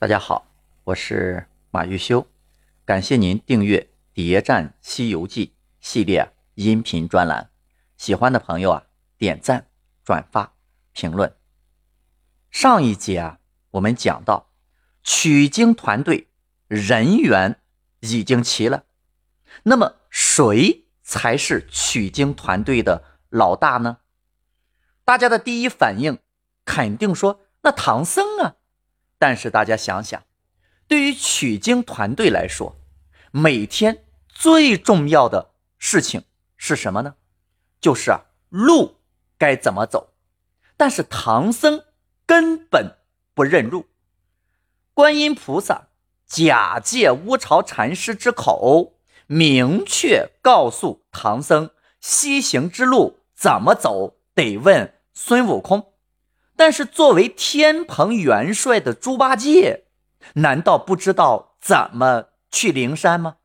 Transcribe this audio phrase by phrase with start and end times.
[0.00, 0.46] 大家好，
[0.84, 2.26] 我是马玉修，
[2.86, 3.80] 感谢您订阅
[4.14, 7.50] 《谍战西游记》系列音频专栏。
[7.98, 8.84] 喜欢的朋友啊，
[9.18, 9.66] 点赞、
[10.02, 10.54] 转发、
[10.92, 11.36] 评论。
[12.50, 13.40] 上一节啊，
[13.72, 14.48] 我们讲到
[15.02, 16.28] 取经团队
[16.66, 17.60] 人员
[18.00, 18.84] 已经齐了，
[19.64, 23.98] 那么谁才是取经团队的老大呢？
[25.04, 26.20] 大家的第一反应
[26.64, 28.56] 肯定说，那唐僧啊。
[29.20, 30.24] 但是大家想想，
[30.88, 32.74] 对于取经团队来说，
[33.30, 36.24] 每天最重要的事情
[36.56, 37.16] 是什么呢？
[37.82, 38.96] 就是啊，路
[39.36, 40.14] 该怎么走。
[40.78, 41.84] 但是唐僧
[42.24, 42.96] 根本
[43.34, 43.88] 不认路。
[44.94, 45.88] 观音菩萨
[46.26, 48.94] 假借乌巢禅师之口，
[49.26, 55.89] 明确告诉唐僧，西行之路怎么走，得问孙悟空。
[56.60, 59.84] 但是，作为天蓬元帅的猪八戒，
[60.34, 63.36] 难道不知道怎么去灵山吗？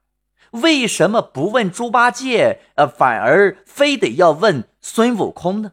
[0.51, 5.71] 为什么不问猪八戒，呃，反而非得要问孙悟空呢？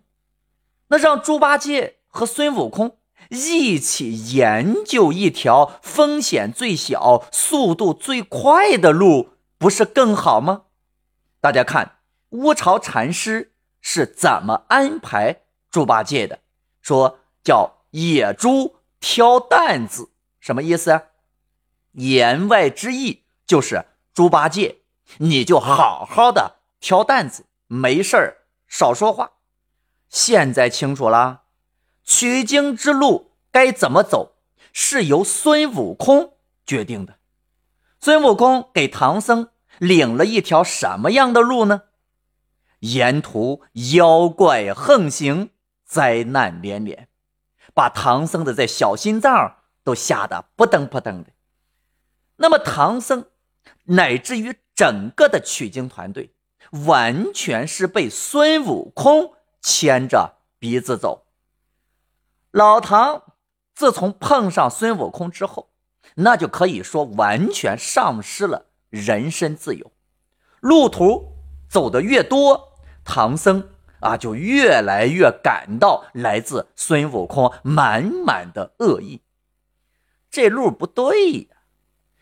[0.87, 2.99] 那让猪八戒和孙悟空
[3.31, 10.67] 一起研究一条风险最小、速度最快的路，不是更好吗？
[11.41, 11.97] 大家看，
[12.31, 15.41] 乌巢禅师是怎么安排
[15.73, 16.39] 猪八戒的？
[16.81, 17.19] 说。
[17.43, 21.03] 叫野猪挑担子，什么意思啊？
[21.93, 24.79] 言外之意就是猪八戒，
[25.19, 29.33] 你就好好的挑担子，没事儿少说话。
[30.09, 31.43] 现在清楚了，
[32.05, 34.37] 取经之路该怎么走，
[34.73, 37.19] 是由孙悟空决定的。
[38.01, 41.83] 孙悟空给唐僧领了一条什么样的路呢？
[42.81, 43.63] 沿途
[43.95, 45.51] 妖怪横行，
[45.85, 47.09] 灾难连连。
[47.75, 51.31] 把唐僧的这小心脏都吓得扑腾扑腾的。
[52.37, 53.27] 那么唐僧
[53.85, 56.35] 乃至于整个的取经团队，
[56.87, 61.27] 完全是被孙悟空牵着鼻子走。
[62.51, 63.23] 老唐
[63.75, 65.71] 自从碰上孙悟空之后，
[66.17, 69.91] 那就可以说完全丧失了人身自由。
[70.61, 71.37] 路途
[71.69, 73.71] 走的越多，唐僧。
[74.03, 79.23] 啊，就越来越感到来自孙悟空满满的恶意。
[80.31, 81.57] 这路不对呀，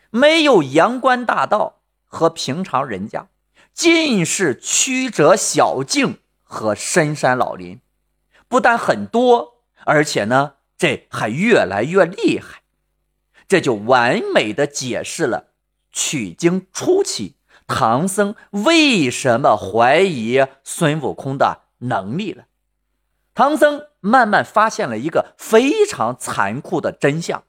[0.09, 3.29] 没有阳关大道和平常人家，
[3.73, 7.81] 尽是曲折小径和深山老林，
[8.47, 12.61] 不但很多，而且呢，这还越来越厉害。
[13.47, 15.47] 这就完美的解释了
[15.91, 17.35] 取经初期
[17.67, 21.63] 唐僧为什么怀疑孙悟空的。
[21.81, 22.45] 能力了，
[23.33, 27.43] 唐僧慢慢发现了一个非常残酷的真相：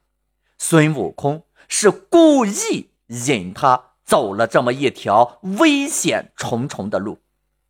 [0.57, 7.19] 孙悟空是故意引他走了这么一条危险重重的路，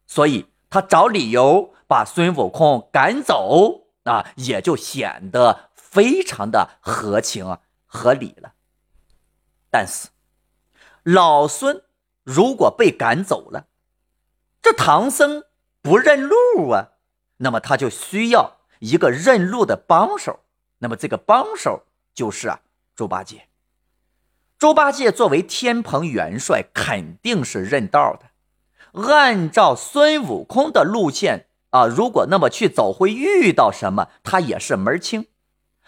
[0.08, 8.54] 所以他找理由把孙悟空赶走啊，也就显得非常的合情合理了。
[9.70, 10.10] 但是
[11.04, 11.84] 老孙
[12.24, 13.68] 如果被赶走了，
[14.62, 15.44] 这唐僧。
[15.84, 16.92] 不认路啊，
[17.38, 20.40] 那么他就需要一个认路的帮手。
[20.80, 21.84] 那么这个帮手
[22.16, 22.62] 就是啊，
[22.96, 23.50] 猪八戒。
[24.58, 29.02] 猪八戒作为天蓬元帅，肯定是认道的。
[29.10, 35.28] 按照孙悟空的路线啊，如果那么去走，会遇到什么，他也是门清。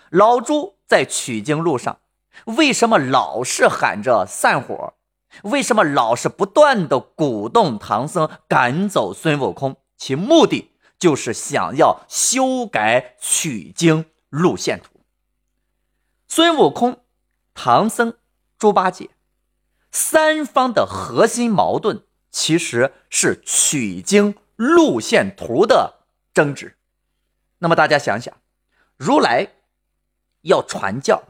[0.10, 2.00] 老猪在取经路上，
[2.44, 4.96] 为什么老是喊着散伙？
[5.44, 9.78] 为什么老是不断的鼓动唐僧赶走孙悟空？
[9.98, 15.02] 其目的就是想要修改取经路线图。
[16.28, 17.04] 孙悟空、
[17.54, 18.18] 唐僧、
[18.58, 19.12] 猪八戒
[19.92, 26.78] 三方的核心矛盾，其实是取经路线图的争执。
[27.60, 28.36] 那么大家想想，
[28.98, 29.54] 如来
[30.42, 31.24] 要传教，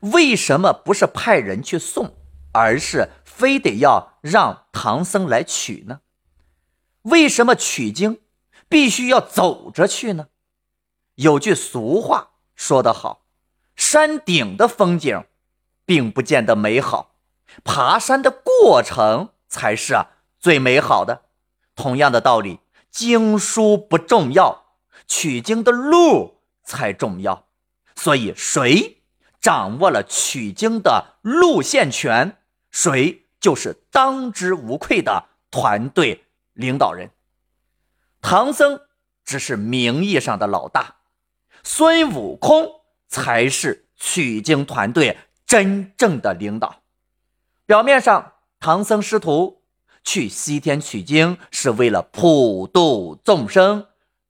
[0.00, 2.16] 为什么不是派人去送，
[2.52, 6.00] 而是非得要让唐僧来取呢？
[7.02, 8.20] 为什么取经
[8.68, 10.28] 必须要走着去呢？
[11.14, 13.26] 有句俗话说得好
[13.76, 15.24] ：“山顶的风景
[15.84, 17.14] 并不见得美好，
[17.64, 19.96] 爬山的过程才是
[20.38, 21.22] 最美好的。”
[21.74, 22.60] 同样的道理，
[22.90, 24.74] 经书不重要，
[25.06, 27.46] 取经的路才重要。
[27.96, 29.02] 所以，谁
[29.40, 32.36] 掌握了取经的路线权，
[32.70, 36.26] 谁就是当之无愧的团队。
[36.54, 37.10] 领导人，
[38.20, 38.80] 唐僧
[39.24, 40.96] 只是名义上的老大，
[41.62, 42.68] 孙悟空
[43.08, 46.82] 才是取经团队真正的领导。
[47.66, 49.62] 表面上，唐僧师徒
[50.04, 53.86] 去西天取经是为了普度众生，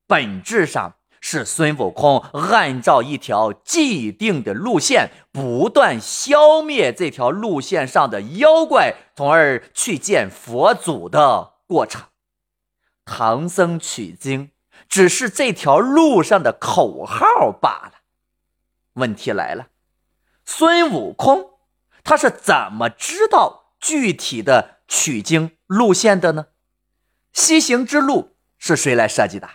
[0.06, 0.96] 本质上。
[1.22, 12.00] 是孙悟空按照一条既定的路线，不断消灭这条路线上的妖怪，从而去见佛祖的过程。
[13.10, 14.52] 唐僧取经
[14.88, 18.02] 只是这条路上的口号罢了。
[18.92, 19.66] 问题来了，
[20.44, 21.50] 孙悟空
[22.04, 26.46] 他是怎么知道具体的取经路线的呢？
[27.32, 29.50] 西行之路是谁来设计的？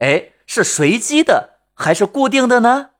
[0.00, 0.32] 哎。
[0.50, 2.92] 是随机的还是固定的呢？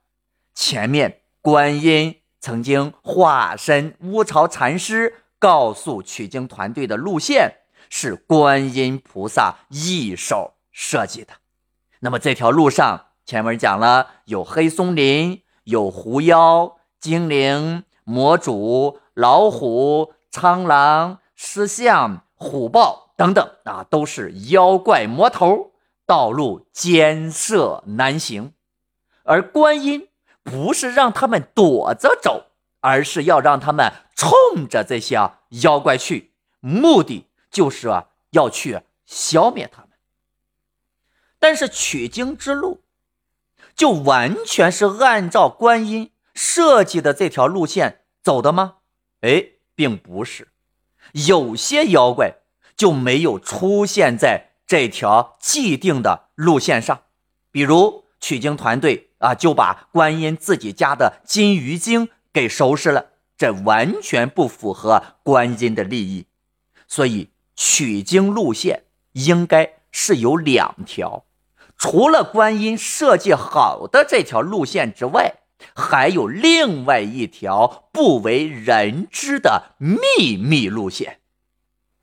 [0.54, 11.35] 前面观音曾经化身乌巢禅师，告诉取经团队的路线是观音菩萨一手设计的。
[12.00, 25.73] 那么这条路上，前文讲了有黑松林、有狐妖、精灵、魔主、老虎、苍狼、狮象、虎豹等等啊，都是妖怪魔头。
[26.06, 28.55] 道路艰涩难行，
[29.25, 30.08] 而观音
[30.43, 32.46] 不是让他们躲着走，
[32.81, 35.32] 而是要让他们冲着这些
[35.62, 39.91] 妖怪去，目的就是啊要去消灭他们。
[41.39, 42.83] 但是取经之路
[43.77, 48.77] 就完全是按照观音设计的这条路线走的吗？
[49.21, 50.49] 哎，并不是，
[51.12, 52.39] 有些妖怪
[52.77, 54.47] 就没有出现在。
[54.69, 57.05] 这条既定的路线上，
[57.50, 66.27] 比如取经团队啊，就把观音自己家的金鱼精给收拾了，这完全不符合观音的利益。
[66.87, 68.84] 所以取经路线
[69.14, 71.25] 应该是有两条，
[71.76, 75.40] 除了观音设计好的这条路线之外，
[75.75, 81.19] 还有另外一条不为人知的秘密路线，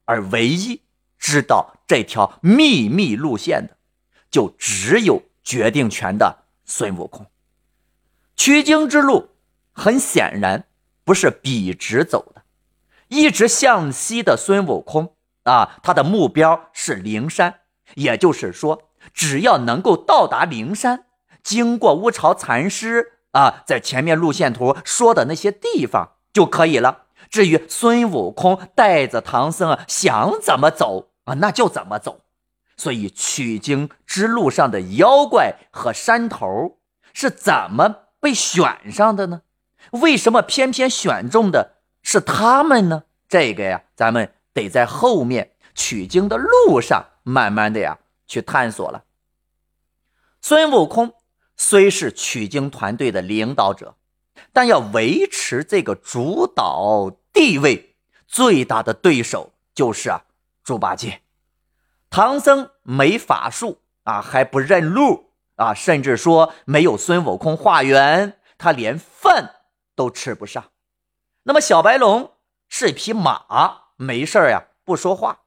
[0.03, 0.81] 而唯一。
[1.17, 3.77] 知道这条秘密路线的，
[4.29, 7.25] 就只有决定权的孙悟空。
[8.35, 9.29] 取经之路
[9.71, 10.67] 很显然
[11.03, 12.43] 不是笔直走的，
[13.07, 15.14] 一直向西的孙悟空
[15.45, 17.61] 啊，他的目标是灵山，
[17.95, 21.05] 也就是说，只要能够到达灵山，
[21.41, 27.03] 经过乌巢禅师啊，在前面路线图说的那些地方就可以了。
[27.29, 31.09] 至于孙悟空带着唐僧想怎么走？
[31.25, 32.21] 啊，那就怎么走？
[32.77, 36.77] 所以取经之路上的妖怪和山头
[37.13, 39.41] 是怎么被选上的呢？
[39.91, 43.03] 为什么偏偏选中的是他们呢？
[43.29, 49.03] 这个呀，咱们得在后面取经的路上慢慢的呀去探索了。
[50.41, 51.13] 孙悟空
[51.55, 53.97] 虽是取经团队的领导者，
[54.51, 57.95] 但要维持这个主导地位，
[58.27, 60.23] 最大的对手就是啊。
[60.63, 61.21] 猪八戒，
[62.09, 69.57] 唐僧没法术啊，还不认路啊，甚至说没有孙悟空化缘，他连饭
[69.95, 70.71] 都吃不上。
[71.43, 72.31] 那么小白龙
[72.67, 75.39] 是一匹马，没事呀，不说话。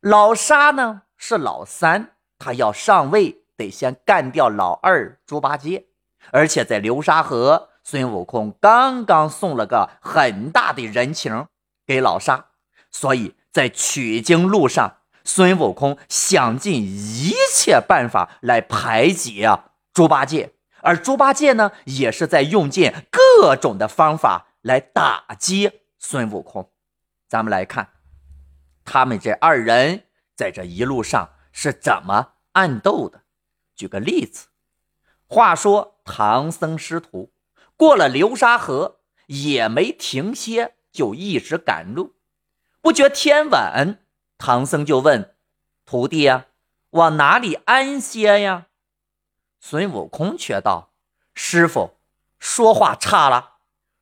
[0.00, 5.86] 老沙呢是老三，他要上位得先干掉老二猪八戒，
[6.30, 11.46] 而且在流沙河，孙悟空刚刚送了个很大的人情
[11.86, 12.46] 给老沙，
[12.90, 13.34] 所以。
[13.56, 26.68] 在取经路上，孙悟空想尽一切办法来排挤啊猪八戒，而猪八戒呢，也是在用尽各种的方法来打击孙悟空。
[27.28, 27.90] 咱们来看，
[28.84, 30.04] 他们这二人
[30.34, 33.22] 在这一路上是怎么暗斗的。
[33.74, 34.48] 举个例子，
[35.26, 37.32] 话说唐僧师徒
[37.76, 42.14] 过了流沙河，也没停歇，就一直赶路。
[42.80, 43.98] 不觉天晚，
[44.38, 45.34] 唐僧就问
[45.84, 46.46] 徒弟呀
[46.90, 48.68] ：“往哪里安歇呀？”
[49.60, 50.92] 孙悟空却道
[51.34, 51.98] ：“师傅，
[52.38, 53.54] 说话差了。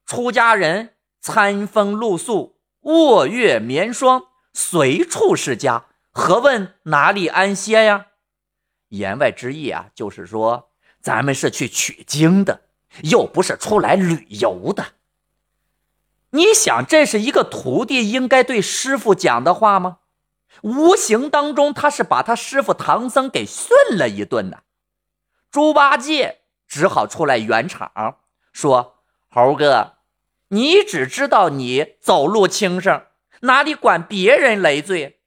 [0.05, 2.54] 出家人餐风露宿，
[2.85, 8.07] 卧月眠霜，随处是家，何问哪里安歇呀？”
[8.89, 12.63] 言外之意啊，就是说咱们是去取经的，
[13.03, 14.87] 又不是出来旅游的。
[16.31, 19.99] 你想，这是一个徒弟应该对师傅讲的话吗？
[20.63, 24.59] 无形当中，他是把他师傅唐僧给训了一顿呢。
[25.51, 28.19] 猪八戒只好出来圆场，
[28.53, 28.99] 说
[29.31, 29.95] ：“猴哥，
[30.55, 33.03] 你只知道你走路轻省，
[33.41, 35.19] 哪里管别人累赘？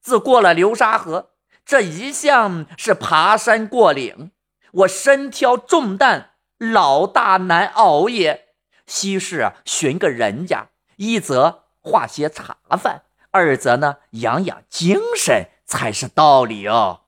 [0.00, 1.30] 自过了流沙河，
[1.64, 4.32] 这一向是爬山过岭，
[4.72, 8.48] 我身挑重担，老大难熬也。”
[8.84, 17.02] 西是寻个人家，一则化些茶饭，二则呢养养精神才是道理哦。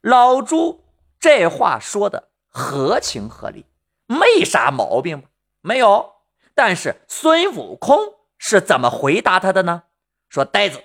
[0.00, 0.84] 老朱
[1.18, 3.66] 这话说的合情合理，
[4.06, 5.28] 没啥毛病吧？
[5.60, 6.11] 没有。
[6.64, 7.98] 但是孙悟空
[8.38, 9.82] 是怎么回答他的呢？
[10.28, 10.80] 说呆子，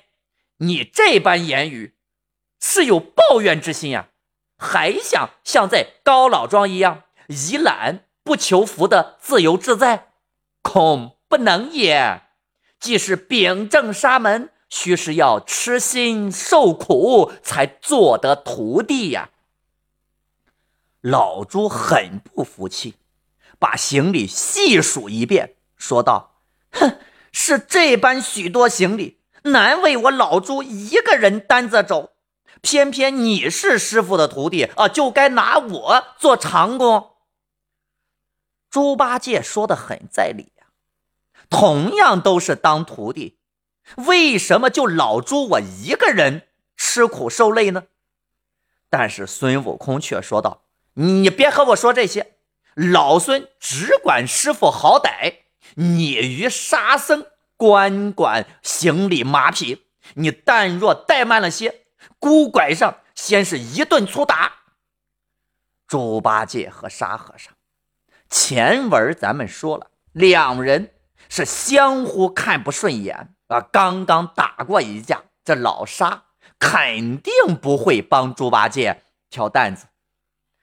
[0.57, 1.93] 你这般言语
[2.59, 4.07] 是有抱怨之心呀？
[4.57, 10.13] 还想像在高老庄一样以懒不求福的自由自在？
[10.63, 12.23] 恐不能也。
[12.79, 19.29] 既是秉正沙门，须是要吃心受苦才做得徒弟呀。
[21.01, 22.95] 老朱很不服气，
[23.59, 25.53] 把行李细数一遍。
[25.77, 26.41] 说道
[26.73, 26.99] ：“哼，
[27.31, 32.13] 是这般许多行李，难为我老朱一个人担着走。
[32.61, 37.11] 偏偏你是师傅的徒弟啊，就该拿我做长工。”
[38.69, 40.65] 猪八戒说的很在理呀，
[41.49, 43.37] 同样都是当徒弟，
[43.95, 47.83] 为什么就老朱我一个人吃苦受累呢？
[48.89, 50.63] 但是孙悟空却说道
[50.95, 52.37] ：“你别和我说这些，
[52.75, 55.43] 老孙只管师傅好歹。”
[55.79, 61.85] 你与沙僧管管行李马匹，你但若怠慢了些，
[62.17, 64.53] 孤拐上先是一顿粗打。
[65.87, 67.53] 猪八戒和沙和尚，
[68.27, 70.95] 前文咱们说了，两人
[71.29, 76.23] 是相互看不顺眼啊，刚刚打过一架，这老沙
[76.57, 79.85] 肯定不会帮猪八戒挑担子。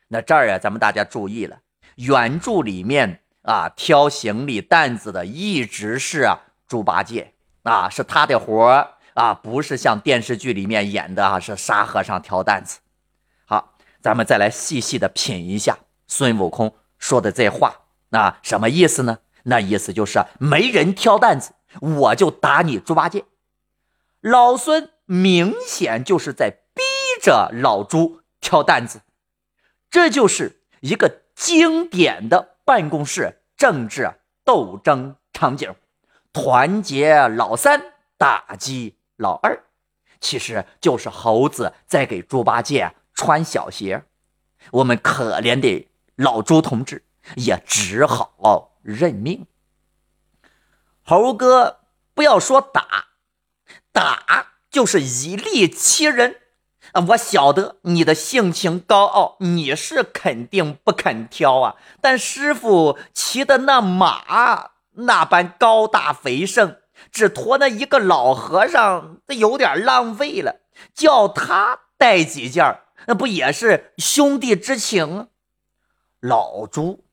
[0.09, 1.61] 那这儿啊，咱们大家注意了，
[1.95, 3.21] 原著里面。
[3.45, 6.37] 啊，挑行李担子的一直是
[6.67, 12.81] 猪八戒啊，是他的活啊，不是像电视剧里面演的啊，是沙和尚挑担子。
[13.45, 19.19] 好，咱们再来细细的品一下孙悟空说的这话，那什么意思呢？
[19.45, 23.27] 那意思就是没人挑担子，我就打你猪八戒。
[24.23, 26.83] 老孙明显就是在逼
[27.21, 29.03] 着老猪挑担子，
[29.91, 32.54] 这就是一个经典的。
[32.65, 34.11] 办公室政治
[34.45, 35.75] 斗争场景，
[36.33, 39.65] 团结老三，打击老二，
[40.21, 44.05] 其实就是猴子在给猪八戒穿小鞋。
[44.71, 47.05] 我们可怜的老猪同志
[47.37, 49.47] 也只好认命。
[51.03, 51.81] 猴哥，
[52.15, 53.09] 不要说打，
[53.93, 56.41] 打就是以力欺人。
[56.95, 61.75] 啊，我晓得你的性情高傲，你是肯定不肯挑啊。
[62.01, 66.77] 但师傅骑的那马那般高大肥盛，
[67.11, 70.61] 只驮那一个老和尚，这有点浪费了。
[70.95, 75.27] 叫他带几件那不也是兄弟之情？
[76.21, 77.05] 老朱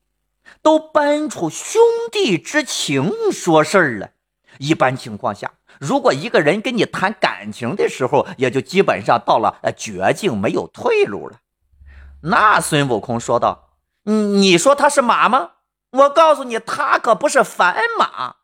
[0.62, 4.10] 都搬出兄弟之情说事儿了。
[4.58, 5.54] 一般情况下。
[5.82, 11.38] 如果一个人跟你谈感情的时候，也就基本上到了呃绝境，没有退路了。
[12.22, 13.70] 那孙悟空说道
[14.06, 15.50] ：“你你说他是马吗？
[15.90, 18.36] 我告诉你，他可不是凡马，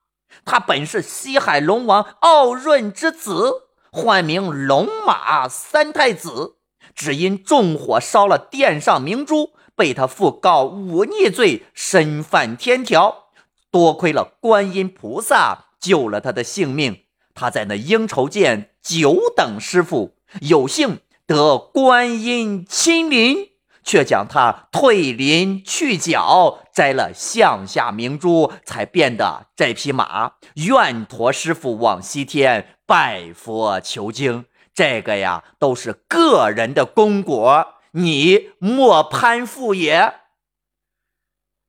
[0.45, 6.57] 他本是西海龙王傲润之子，唤名龙马三太子。
[6.93, 13.29] 只因纵火烧了殿上明珠，被他父告忤逆罪，身犯天条。
[13.71, 17.05] 多亏了观音菩萨救了他的性命。”
[17.39, 23.51] 他在那应酬见九等师傅，有幸得观音亲临，
[23.85, 30.33] 却将他退林去角，摘了项下明珠，才变得这匹马。
[30.55, 34.47] 愿驮师傅往西天拜佛求经。
[34.75, 40.15] 这个呀，都是个人的功果，你莫攀附也。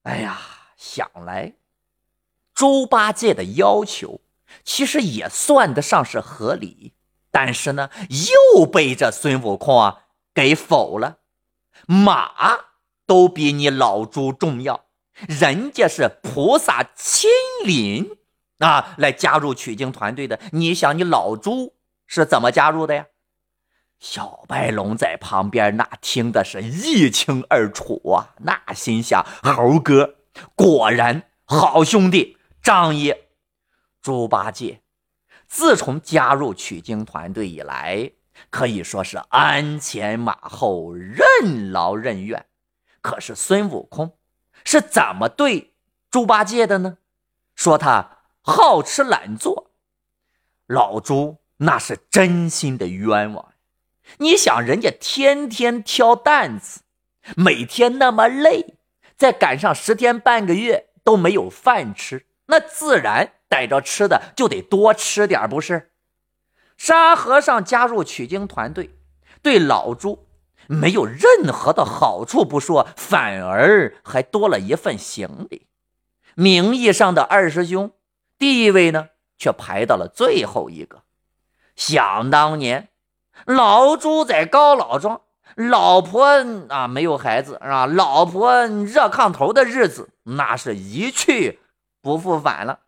[0.01, 0.39] 哎呀，
[0.75, 1.53] 想来
[2.55, 4.21] 猪八戒的要求。
[4.63, 6.94] 其实也算得上是合理，
[7.32, 7.89] 但是呢，
[8.56, 10.03] 又被这孙悟空啊
[10.34, 11.18] 给否了。
[11.88, 12.32] 马
[13.06, 14.86] 都比你老猪重要，
[15.27, 17.29] 人家是菩萨亲
[17.63, 18.18] 临
[18.60, 20.39] 啊来加入取经团队的。
[20.51, 21.75] 你想，你老猪
[22.06, 23.06] 是怎么加入的呀？
[24.00, 30.15] 小白龙在旁边那听的是一清二楚啊，那心想：猴哥
[30.56, 33.13] 果然好兄弟，仗义。
[34.01, 34.82] 猪八戒
[35.48, 38.12] 自从加入取经团队以来，
[38.50, 42.46] 可以说是鞍前马后，任劳任怨。
[43.01, 44.18] 可是孙悟空
[44.63, 45.74] 是怎么对
[46.12, 46.98] 猪八戒的呢？
[47.56, 49.72] 说他好吃懒做。
[50.68, 53.53] 老猪那是真心的冤枉。
[54.18, 56.82] 你想，人家天天挑担子，
[57.36, 58.75] 每天那么累，
[59.18, 60.88] 再赶上十天半个月。
[61.01, 65.91] 都没有饭吃，那自然逮着吃的就得多吃点，不是？
[66.77, 68.91] 沙和尚加入取经团队，
[69.41, 70.27] 对老朱
[70.68, 75.68] 没有任何的好处不说，反而还多了一份行李。
[76.36, 77.91] 名义上的二师兄，
[78.38, 81.01] 地位呢却排到了最后一个。
[81.75, 82.88] 想当年，
[83.46, 85.22] 老朱在高老庄，
[85.56, 86.25] 老婆
[86.70, 87.86] 啊没有孩子啊？
[87.86, 91.60] 老婆热炕头的日子，那是一去
[92.01, 92.79] 不复返了。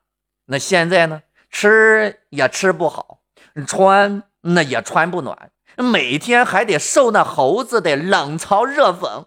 [0.52, 3.22] 那现在呢，吃也吃不好。
[3.66, 9.26] 穿那也穿不暖，每天还得受那猴子的冷嘲热讽，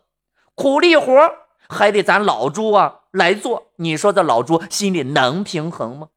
[0.55, 1.13] 苦力活
[1.69, 3.73] 还得咱老朱啊来做。
[3.77, 6.09] 你说这老朱心里能平衡吗？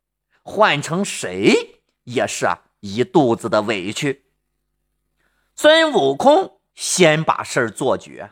[0.44, 4.26] 换成谁也是啊一肚子的委屈。
[5.56, 8.32] 孙悟空先把事儿做绝，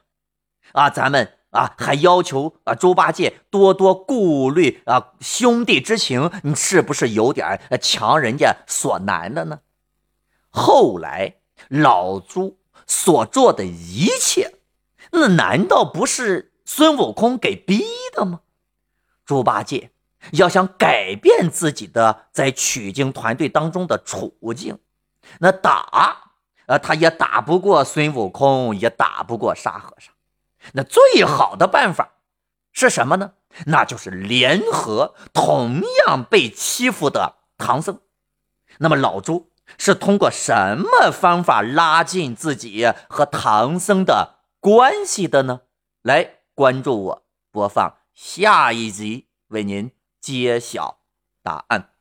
[0.72, 9.62] 啊，咱们啊还要求啊猪八戒多多顾虑啊兄弟之情，你是不是有点强人家所难了呢？
[10.50, 11.35] 后来
[11.69, 14.55] 老猪所做的一切，
[15.12, 17.83] 那难道不是孙悟空给逼
[18.13, 18.41] 的吗？
[19.25, 19.91] 猪八戒
[20.31, 24.79] 要想改变自己的在取经团队当中的处境，
[25.39, 26.31] 那打
[26.67, 30.14] 啊他也打不过孙悟空，也打不过沙和尚。
[30.74, 32.15] 那最好的办法
[32.72, 33.34] 是什么呢？
[33.65, 38.01] 那就是联合同样被欺负的唐僧。
[38.79, 39.51] 那么老朱。
[39.79, 45.62] 是通过什么方法拉近自己和唐僧的关系的呢？
[46.03, 49.91] 来关注我，播放下一集，为您
[50.22, 51.00] 揭晓
[51.41, 51.94] 答案。